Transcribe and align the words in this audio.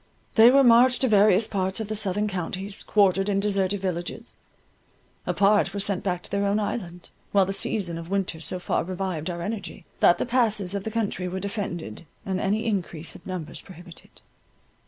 They 0.33 0.49
were 0.49 0.63
marched 0.63 1.01
to 1.01 1.07
various 1.07 1.47
parts 1.47 1.79
of 1.79 1.87
the 1.87 1.95
southern 1.95 2.27
counties, 2.27 2.81
quartered 2.81 3.29
in 3.29 3.39
deserted 3.39 3.81
villages,—a 3.81 5.33
part 5.35 5.75
were 5.75 5.79
sent 5.79 6.01
back 6.03 6.23
to 6.23 6.31
their 6.31 6.43
own 6.47 6.59
island, 6.59 7.11
while 7.31 7.45
the 7.45 7.53
season 7.53 7.99
of 7.99 8.09
winter 8.09 8.39
so 8.39 8.57
far 8.57 8.83
revived 8.83 9.29
our 9.29 9.43
energy, 9.43 9.85
that 9.99 10.17
the 10.17 10.25
passes 10.25 10.73
of 10.73 10.85
the 10.85 10.89
country 10.89 11.27
were 11.27 11.39
defended, 11.39 12.07
and 12.25 12.41
any 12.41 12.65
increase 12.65 13.13
of 13.13 13.27
numbers 13.27 13.61
prohibited. 13.61 14.21